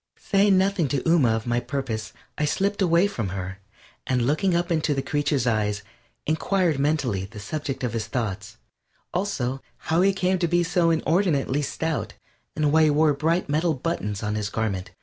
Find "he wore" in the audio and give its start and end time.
12.85-13.13